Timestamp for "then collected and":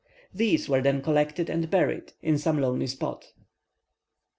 0.81-1.69